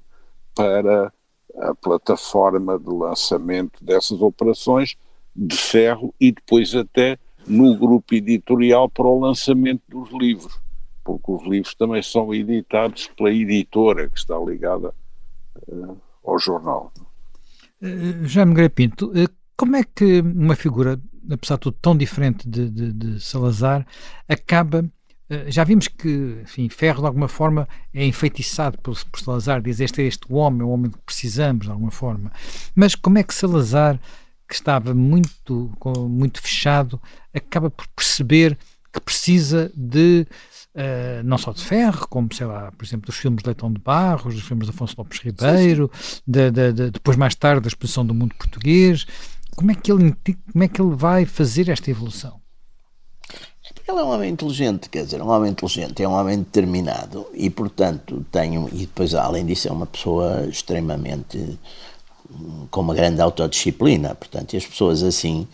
[0.56, 1.12] para
[1.58, 4.96] a plataforma de lançamento dessas operações
[5.36, 10.60] de ferro e depois até no grupo editorial para o lançamento dos livros,
[11.04, 14.94] porque os livros também são editados pela editora que está ligada
[15.68, 16.92] uh, ao jornal.
[17.82, 21.00] Uh, Jaime Grapinto, uh, como é que uma figura,
[21.32, 23.86] apesar de tudo tão diferente de, de, de Salazar,
[24.28, 24.97] acaba eh,
[25.48, 30.02] já vimos que, enfim, Ferro de alguma forma é enfeitiçado por, por Salazar, diz este
[30.02, 32.32] é este o homem, o homem que precisamos de alguma forma.
[32.74, 34.00] Mas como é que Salazar,
[34.48, 35.72] que estava muito,
[36.10, 37.02] muito fechado,
[37.34, 38.58] acaba por perceber
[38.92, 40.26] que precisa de
[40.78, 43.80] Uh, não só de Ferro, como, sei lá, por exemplo, dos filmes de Leitão de
[43.80, 46.22] Barros, dos filmes de Afonso Lopes Ribeiro, sim, sim.
[46.28, 49.08] De, de, de, depois mais tarde da exposição do mundo português.
[49.56, 50.16] Como é, que ele,
[50.52, 52.40] como é que ele vai fazer esta evolução?
[53.88, 57.50] Ele é um homem inteligente, quer dizer, um homem inteligente, é um homem determinado e,
[57.50, 58.68] portanto, tenho.
[58.74, 61.58] E depois, além disso, é uma pessoa extremamente.
[62.70, 64.14] com uma grande autodisciplina.
[64.14, 65.48] Portanto, e as pessoas assim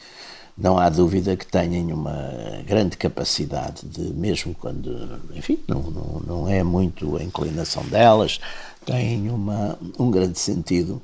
[0.57, 2.31] não há dúvida que têm uma
[2.65, 8.39] grande capacidade de, mesmo quando, enfim, não, não, não é muito a inclinação delas,
[8.85, 11.01] têm uma, um grande sentido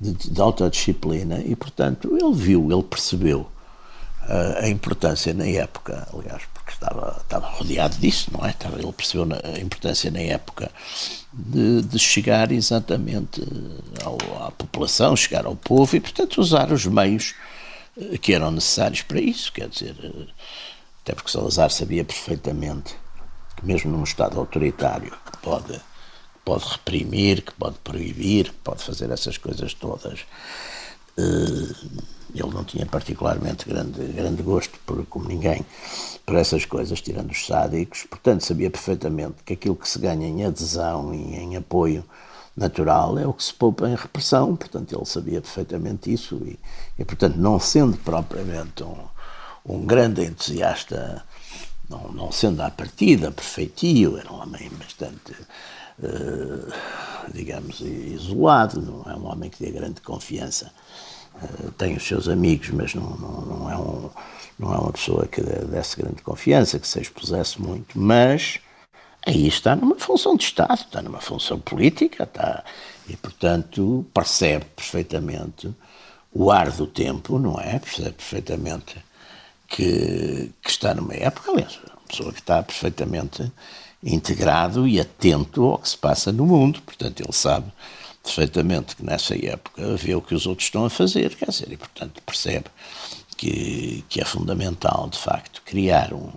[0.00, 6.42] de, de autodisciplina e, portanto, ele viu, ele percebeu uh, a importância na época, aliás,
[6.64, 8.54] porque estava, estava rodeado disso, não é?
[8.78, 10.70] Ele percebeu a importância na época
[11.32, 13.42] de, de chegar exatamente
[14.02, 17.34] ao, à população, chegar ao povo e, portanto, usar os meios
[18.20, 19.94] que eram necessários para isso, quer dizer,
[21.02, 22.94] até porque Salazar sabia perfeitamente
[23.56, 25.80] que mesmo num Estado autoritário que pode,
[26.44, 30.20] pode reprimir, que pode proibir, que pode fazer essas coisas todas,
[31.16, 31.74] eh,
[32.40, 35.64] ele não tinha particularmente grande, grande gosto, por, como ninguém,
[36.26, 40.44] por essas coisas, tirando os sádicos, portanto sabia perfeitamente que aquilo que se ganha em
[40.44, 42.04] adesão e em apoio
[42.56, 46.58] natural é o que se poupa em repressão, portanto ele sabia perfeitamente isso e,
[46.98, 48.96] e portanto não sendo propriamente um,
[49.66, 51.24] um grande entusiasta,
[51.88, 55.32] não, não sendo à partida perfeitio, era um homem bastante,
[55.98, 56.72] uh,
[57.32, 59.16] digamos, isolado, não é?
[59.16, 60.70] Um homem que tinha grande confiança,
[61.76, 64.10] tem os seus amigos, mas não, não, não, é um,
[64.58, 68.58] não é uma pessoa que desse grande confiança, que se expusesse muito, mas
[69.26, 72.64] aí está numa função de Estado, está numa função política, está,
[73.08, 75.74] e portanto percebe perfeitamente
[76.32, 77.78] o ar do tempo, não é?
[77.78, 78.96] Percebe perfeitamente
[79.68, 83.50] que, que está numa época, aliás, uma pessoa que está perfeitamente
[84.02, 87.72] integrado e atento ao que se passa no mundo, portanto ele sabe
[88.24, 91.76] perfeitamente que nessa época vê o que os outros estão a fazer, quer dizer, e
[91.76, 92.66] portanto percebe
[93.36, 96.32] que, que é fundamental, de facto, criar um,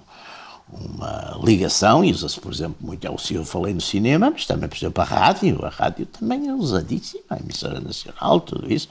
[0.69, 4.67] uma ligação, e usa-se, por exemplo, muito, é o eu falei no cinema, mas também,
[4.67, 8.89] por exemplo, a rádio, a rádio também é usadíssima, a emissora nacional, tudo isso,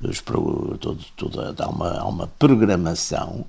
[0.00, 3.44] os, todo, tudo, há, uma, há uma programação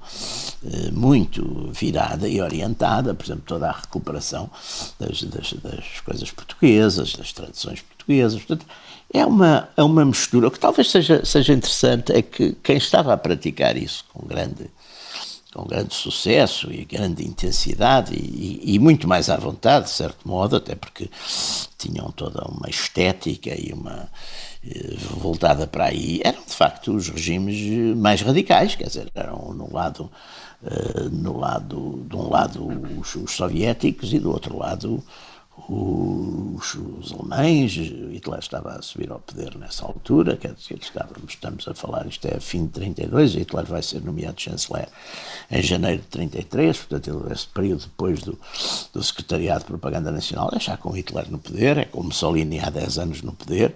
[0.66, 4.50] eh, muito virada e orientada, por exemplo, toda a recuperação
[5.00, 8.66] das, das, das coisas portuguesas, das tradições portuguesas, portanto,
[9.14, 13.14] é uma, é uma mistura, o que talvez seja, seja interessante é que quem estava
[13.14, 14.70] a praticar isso com grande
[15.58, 20.56] com grande sucesso e grande intensidade e, e, muito mais à vontade, de certo modo,
[20.56, 21.10] até porque
[21.80, 24.08] tinham toda uma estética e uma
[24.64, 29.74] eh, voltada para aí, eram de facto os regimes mais radicais, quer dizer, eram no
[29.74, 30.12] lado,
[30.62, 32.68] uh, no lado de um lado
[33.00, 35.04] os, os soviéticos e do outro lado
[35.58, 41.68] os, os, alemães, Hitler estava a subir ao poder nessa altura, quer dizer, estávamos, estamos
[41.68, 44.88] a falar, isto é fim de 32, Hitler vai ser nomeado chanceler
[45.50, 48.40] em janeiro de 33, portanto, esse período depois do,
[48.94, 52.70] do Secretariado de Propaganda Nacional é já com Hitler no poder, é com Mussolini há
[52.70, 53.76] 10 anos no poder,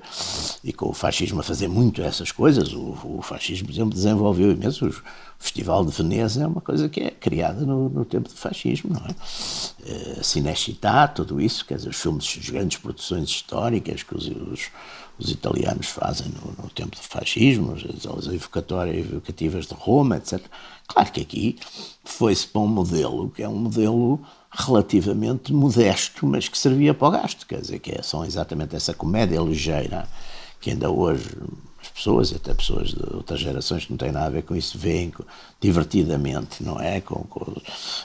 [0.63, 4.51] e com o fascismo a fazer muito essas coisas, o, o fascismo, por exemplo, desenvolveu
[4.51, 5.01] imenso os,
[5.41, 9.01] Festival de Veneza é uma coisa que é criada no, no tempo do fascismo, não
[9.07, 10.23] é?
[10.23, 14.69] Cinecittà, tudo isso, quer dizer, os filmes, as grandes produções históricas que os, os,
[15.17, 20.39] os italianos fazem no, no, tempo do fascismo, as, as evocatórias evocativas de Roma, etc.
[20.87, 21.57] Claro que aqui
[22.03, 27.11] foi-se para um modelo que é um modelo relativamente modesto, mas que servia para o
[27.11, 30.07] gasto, quer dizer, que é, são exatamente essa comédia ligeira
[30.59, 31.35] que ainda hoje
[31.91, 34.77] pessoas, e até pessoas de outras gerações que não têm nada a ver com isso,
[34.77, 35.13] veem
[35.59, 37.01] divertidamente, não é?
[37.01, 37.53] Com, com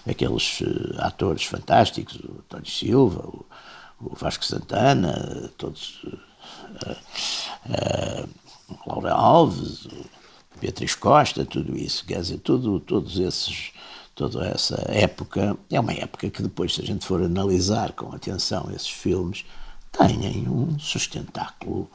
[0.09, 3.47] aqueles uh, atores fantásticos, o Tony Silva, o,
[4.01, 6.05] o Vasco Santana, todos.
[6.05, 6.97] Uh,
[7.71, 8.29] uh,
[8.87, 9.87] Laura Alves,
[10.61, 13.73] Beatriz Costa, tudo isso, quer dizer, tudo, todos esses,
[14.15, 18.71] toda essa época, é uma época que depois, se a gente for analisar com atenção
[18.75, 19.45] esses filmes,
[19.93, 21.91] têm um sustentáculo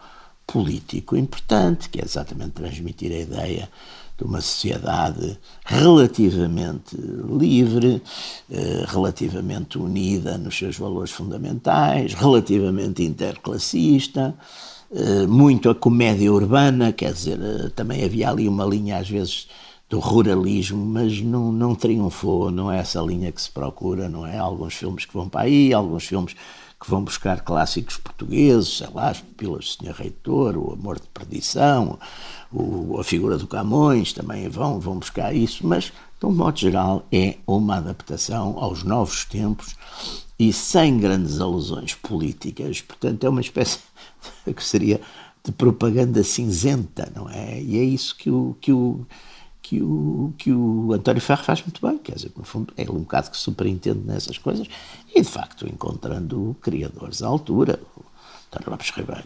[0.46, 3.70] político importante, que é exatamente transmitir a ideia
[4.18, 8.02] de uma sociedade relativamente livre,
[8.52, 14.36] eh, relativamente unida nos seus valores fundamentais, relativamente interclassista,
[14.94, 19.48] eh, muito a comédia urbana, quer dizer, eh, também havia ali uma linha às vezes
[19.90, 24.38] do ruralismo, mas não, não triunfou, não é essa linha que se procura, não é?
[24.38, 26.36] Alguns filmes que vão para aí, alguns filmes
[26.82, 31.08] que vão buscar clássicos portugueses, sei lá, as pupilas do Senhor Reitor, o Amor de
[31.10, 32.00] Perdição,
[32.52, 37.06] o, a figura do Camões, também vão, vão buscar isso, mas, de um modo geral,
[37.12, 39.76] é uma adaptação aos novos tempos
[40.40, 43.78] e sem grandes alusões políticas, portanto é uma espécie
[44.56, 45.00] que seria
[45.44, 47.62] de propaganda cinzenta, não é?
[47.62, 49.06] E é isso que o, que o
[49.72, 53.00] que o, que o António Ferro faz muito bem, quer dizer, no fundo é um
[53.00, 54.68] bocado que superintende nessas coisas
[55.16, 57.80] e, de facto, encontrando criadores à altura.
[57.96, 58.04] O
[58.48, 59.24] António Lopes Ribeiro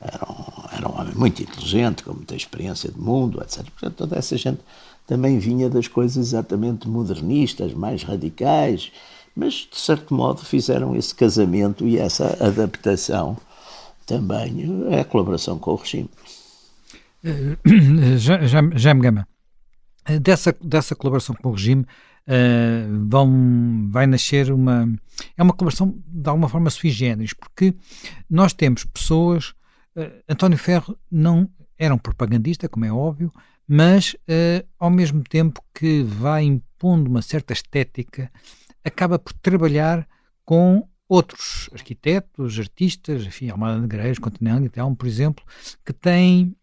[0.00, 3.64] era um, era um homem muito inteligente, com muita experiência de mundo, etc.
[3.64, 4.60] Portanto, toda essa gente
[5.08, 8.92] também vinha das coisas exatamente modernistas, mais radicais,
[9.34, 13.36] mas de certo modo fizeram esse casamento e essa adaptação
[14.06, 14.64] também
[15.00, 16.08] à colaboração com o regime.
[18.76, 19.26] Jaime Gama,
[20.20, 21.84] dessa, dessa colaboração com o regime
[22.28, 24.88] uh, vão, vai nascer uma.
[25.36, 27.74] É uma colaboração de alguma forma sui generis, porque
[28.28, 29.54] nós temos pessoas.
[29.96, 33.32] Uh, António Ferro não era um propagandista, como é óbvio,
[33.66, 38.30] mas uh, ao mesmo tempo que vai impondo uma certa estética,
[38.84, 40.06] acaba por trabalhar
[40.44, 45.44] com outros arquitetos, artistas, enfim, Almada Negreiros, Continente e tal, por exemplo,
[45.84, 46.54] que têm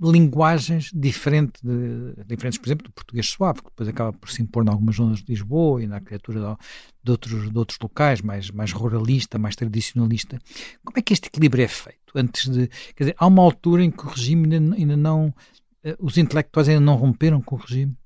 [0.00, 4.68] linguagens de, diferentes, por exemplo, do português suave, que depois acaba por se impor em
[4.68, 6.56] algumas zonas de Lisboa e na arquitetura de,
[7.02, 10.38] de, outros, de outros locais, mais, mais ruralista, mais tradicionalista.
[10.84, 11.98] Como é que este equilíbrio é feito?
[12.14, 15.34] Antes de, quer dizer, há uma altura em que o regime ainda, ainda não,
[15.82, 17.96] eh, os intelectuais ainda não romperam com o regime?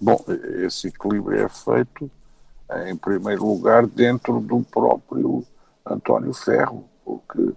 [0.00, 0.22] Bom,
[0.64, 2.10] esse equilíbrio é feito,
[2.86, 5.44] em primeiro lugar, dentro do próprio
[5.86, 7.52] António Ferro, porque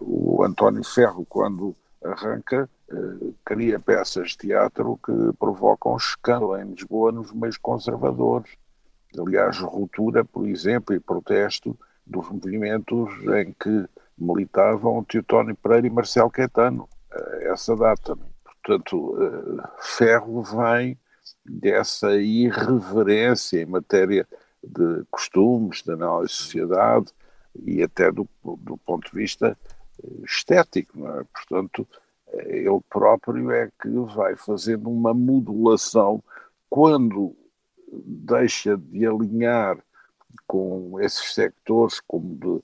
[0.00, 1.74] o António Ferro, quando
[2.12, 8.50] arranca, uh, cria peças de teatro que provocam escândalo em Lisboa nos meios conservadores.
[9.18, 16.30] Aliás, ruptura, por exemplo, e protesto dos movimentos em que militavam Teotónio Pereira e Marcelo
[16.30, 18.16] Caetano, a essa data.
[18.44, 20.98] Portanto, uh, Ferro vem
[21.44, 24.26] dessa irreverência em matéria
[24.62, 27.12] de costumes, de análise de sociedade
[27.64, 29.56] e até do, do ponto de vista
[30.24, 31.24] estético, é?
[31.24, 31.86] portanto,
[32.32, 36.22] ele próprio é que vai fazendo uma modulação
[36.68, 37.34] quando
[37.90, 39.78] deixa de alinhar
[40.46, 42.62] com esses sectores como de uh,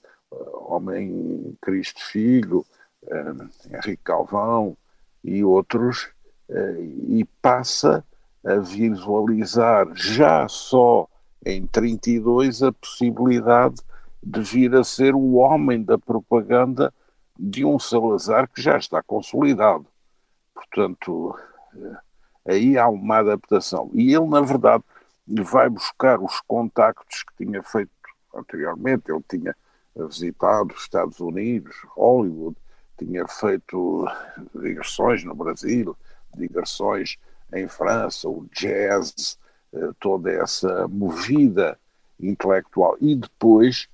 [0.68, 2.64] Homem Cristo Filho,
[3.04, 4.76] uh, Henrique Calvão
[5.22, 6.10] e outros,
[6.48, 8.04] uh, e passa
[8.44, 11.08] a visualizar já só
[11.44, 13.76] em 32 a possibilidade
[14.22, 16.92] de vir a ser o homem da propaganda
[17.38, 19.86] de um Salazar que já está consolidado.
[20.54, 21.36] Portanto,
[21.74, 23.90] eh, aí há uma adaptação.
[23.94, 24.84] E ele, na verdade,
[25.26, 27.90] vai buscar os contactos que tinha feito
[28.34, 29.10] anteriormente.
[29.10, 29.56] Ele tinha
[29.96, 32.56] visitado os Estados Unidos, Hollywood,
[32.98, 34.06] tinha feito
[34.54, 35.96] digressões no Brasil,
[36.34, 37.16] digressões
[37.52, 39.38] em França, o jazz,
[39.72, 41.78] eh, toda essa movida
[42.20, 42.96] intelectual.
[43.00, 43.88] E depois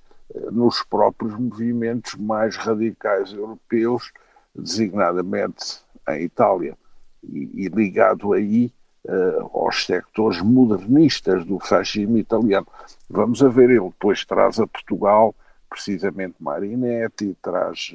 [0.51, 4.11] nos próprios movimentos mais radicais europeus,
[4.55, 5.79] designadamente
[6.09, 6.77] em Itália,
[7.23, 8.73] e, e ligado aí
[9.05, 12.67] uh, aos sectores modernistas do fascismo italiano.
[13.09, 15.35] Vamos a ver, ele depois traz a Portugal
[15.69, 17.93] precisamente Marinetti, traz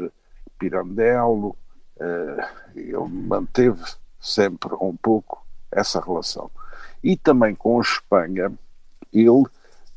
[0.59, 1.57] Pirandello,
[1.97, 3.82] uh, ele manteve
[4.18, 6.51] sempre um pouco essa relação.
[7.05, 8.53] E também com a Espanha,
[9.12, 9.45] ele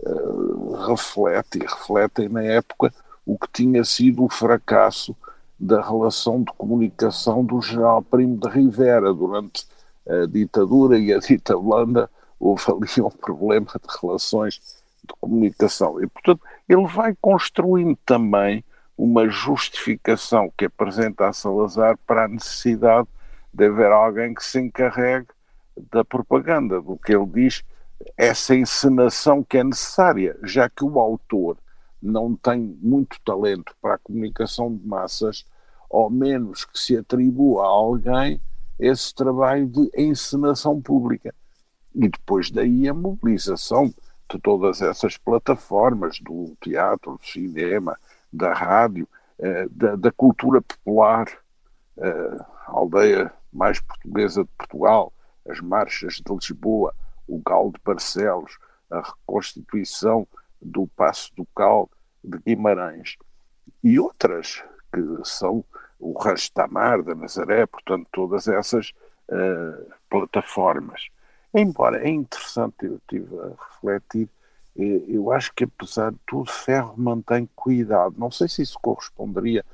[0.06, 2.94] uh, reflete e refletem na época
[3.26, 5.16] o que tinha sido o fracasso
[5.60, 9.14] da relação de comunicação do general Primo de Rivera.
[9.14, 9.68] Durante
[10.08, 16.02] a ditadura e a dita Holanda houve ali um problema de relações de comunicação.
[16.02, 18.64] E portanto ele vai construindo também
[18.98, 23.08] uma justificação que apresenta a Salazar para a necessidade
[23.54, 25.28] de haver alguém que se encarregue
[25.92, 27.64] da propaganda, do que ele diz
[28.18, 31.58] essa encenação que é necessária, já que o autor
[32.02, 35.46] não tem muito talento para a comunicação de massas,
[35.92, 38.42] ao menos que se atribua a alguém
[38.80, 41.34] esse trabalho de encenação pública.
[41.94, 43.94] E depois daí a mobilização
[44.32, 47.98] de todas essas plataformas do teatro, do cinema,
[48.32, 49.08] da rádio,
[49.40, 51.28] eh, da, da, cultura popular,
[51.98, 52.38] eh,
[52.68, 55.12] a aldeia mais portuguesa de Portugal,
[55.50, 56.94] as marchas de Lisboa,
[57.30, 58.58] o Gal de Barcelos,
[58.90, 60.28] a reconstituição
[60.62, 61.90] do Passo do Cal
[62.24, 63.16] de Guimarães
[63.84, 65.64] e outras que são
[66.00, 68.92] o Rastamar da Nazaré, portanto, todas essas
[69.30, 71.08] uh, plataformas.
[71.54, 74.30] Embora é interessante, eu estive a refletir,
[74.78, 78.16] eh, eu acho que apesar de tudo, Ferro mantém cuidado.
[78.18, 79.66] Não sei se isso corresponderia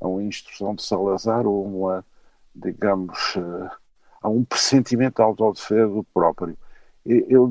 [0.00, 2.06] a uma instrução de Salazar ou a uma,
[2.54, 3.70] digamos, uh,
[4.22, 6.56] a um pressentimento de autodefesa do próprio
[7.06, 7.46] ele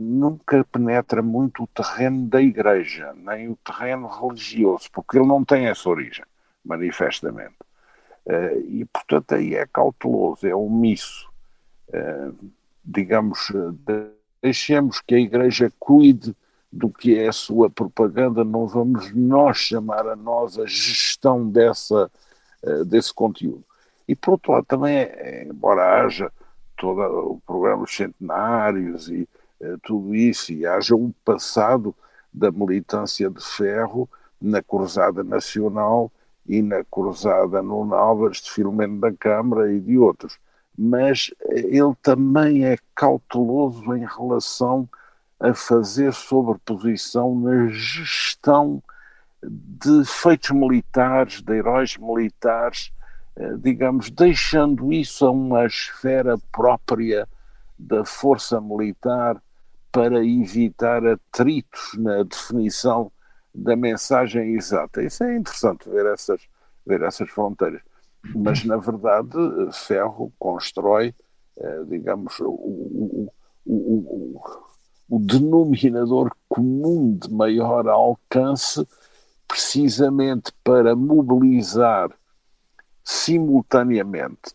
[0.00, 5.68] nunca penetra muito o terreno da igreja, nem o terreno religioso, porque ele não tem
[5.68, 6.24] essa origem,
[6.64, 7.54] manifestamente.
[8.26, 11.30] Uh, e, portanto, aí é cauteloso, é omisso.
[11.88, 12.36] Uh,
[12.84, 13.52] digamos,
[14.42, 16.34] deixemos que a igreja cuide
[16.72, 22.10] do que é a sua propaganda, não vamos nós chamar a nós a gestão dessa
[22.64, 23.64] uh, desse conteúdo.
[24.08, 25.08] E por outro lado, também,
[25.48, 26.32] embora haja
[26.76, 29.28] todo o programa dos centenários e
[29.60, 31.94] uh, tudo isso, e haja um passado
[32.32, 34.08] da militância de ferro
[34.40, 36.12] na Cruzada Nacional
[36.46, 40.38] e na Cruzada Nuno Álvares de Filomeno da Câmara e de outros.
[40.78, 44.88] Mas ele também é cauteloso em relação
[45.40, 48.82] a fazer sobreposição na gestão
[49.42, 52.95] de feitos militares, de heróis militares, eh,
[53.58, 57.28] digamos, deixando isso a uma esfera própria
[57.78, 59.40] da força militar
[59.92, 63.10] para evitar atritos na definição
[63.54, 65.02] da mensagem exata.
[65.02, 66.40] Isso é interessante ver essas,
[66.86, 67.80] ver essas fronteiras.
[68.34, 69.36] Mas, na verdade,
[69.72, 71.14] Ferro constrói,
[71.58, 73.32] eh, digamos, o, o,
[73.64, 74.40] o,
[75.08, 78.86] o denominador comum de maior alcance,
[79.46, 82.10] precisamente para mobilizar
[83.06, 84.52] simultaneamente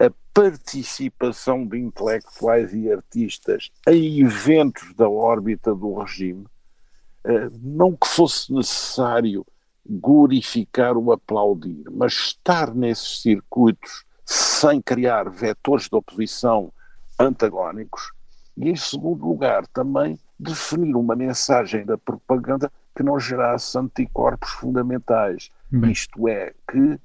[0.00, 6.44] a participação de intelectuais e artistas em eventos da órbita do regime,
[7.22, 9.46] eh, não que fosse necessário
[9.88, 16.72] glorificar o aplaudir, mas estar nesses circuitos sem criar vetores de oposição
[17.16, 18.12] antagónicos,
[18.56, 25.50] e, em segundo lugar, também definir uma mensagem da propaganda que não gerasse anticorpos fundamentais.
[25.70, 25.92] Bem.
[25.92, 26.98] Isto é, que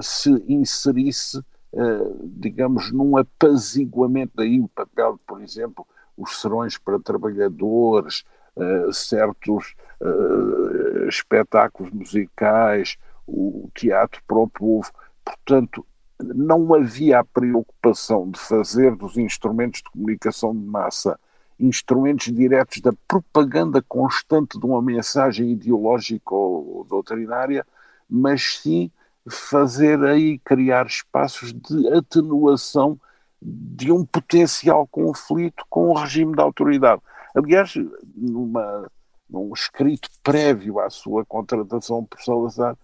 [0.00, 1.38] se inserisse,
[1.72, 8.24] uh, digamos, num apaziguamento, daí o papel, por exemplo, os serões para trabalhadores,
[8.56, 14.90] uh, certos uh, espetáculos musicais, o teatro para o povo.
[15.24, 15.86] Portanto,
[16.20, 21.18] não havia a preocupação de fazer dos instrumentos de comunicação de massa
[21.62, 27.64] instrumentos diretos da propaganda constante de uma mensagem ideológica ou doutrinária,
[28.08, 28.90] mas sim
[29.30, 32.98] fazer aí criar espaços de atenuação
[33.40, 37.02] de um potencial conflito com o regime da autoridade.
[37.34, 37.74] Aliás,
[38.14, 38.90] numa,
[39.28, 42.76] num escrito prévio à sua contratação por Salazar,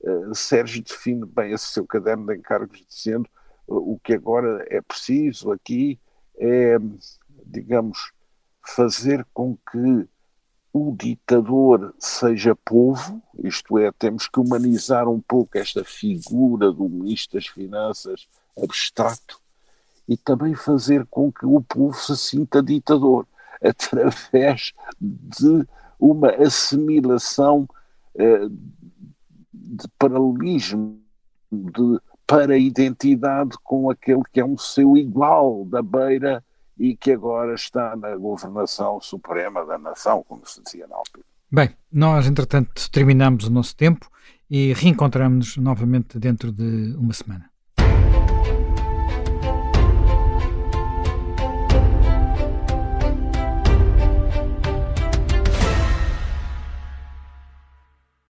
[0.00, 3.28] uh, Sérgio define bem esse seu caderno de encargos, dizendo
[3.66, 5.98] uh, o que agora é preciso aqui
[6.38, 6.76] é,
[7.46, 8.12] digamos,
[8.62, 10.08] fazer com que
[10.74, 17.38] o ditador seja povo, isto é, temos que humanizar um pouco esta figura do ministro
[17.38, 18.26] das Finanças
[18.60, 19.40] abstrato
[20.08, 23.24] e também fazer com que o povo se sinta ditador
[23.62, 25.64] através de
[25.96, 27.68] uma assimilação
[28.16, 28.48] eh,
[29.52, 30.98] de paralelismo,
[31.52, 36.42] de para a identidade com aquele que é um seu igual da beira
[36.78, 41.24] e que agora está na governação suprema da nação, como se dizia na altura.
[41.50, 44.10] Bem, nós entretanto terminamos o nosso tempo
[44.50, 47.50] e reencontramos-nos novamente dentro de uma semana.